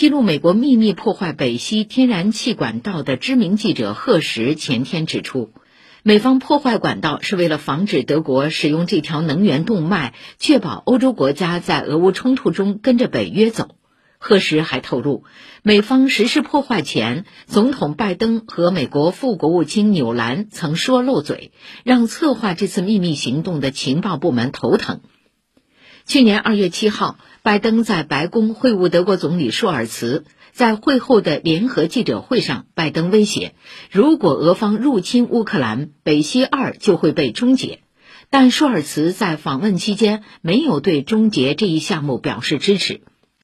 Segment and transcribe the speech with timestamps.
[0.00, 5.50] 披露美国秘密破坏北溪天然气管道的知名记者贺什前天指出，
[6.04, 13.74] 美方破坏管道是为了防止德国使用这条能源动脉，确保欧洲国家在俄乌冲突中跟着北约走。
[14.18, 15.24] 贺什还透露，
[15.64, 21.50] 美方实施破坏前，总统拜登和美国副国务卿纽兰曾说漏嘴，
[21.82, 25.00] 让策划这次秘密行动的情报部门头疼。
[26.08, 33.52] 去年二月七号，拜登在白宫会晤德国总理舒尔茨，在会后的联合记者会上，拜登威胁，
[33.90, 37.80] 如果俄方入侵乌克兰，北溪二就会被终结。
[38.30, 43.02] 但舒尔茨在访问期间没有对终结这一项目表示支持。